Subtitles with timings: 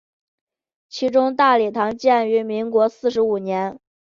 [0.89, 3.79] 其中大礼堂建于民国四十五年。